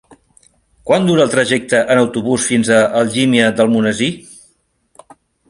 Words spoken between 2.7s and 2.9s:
a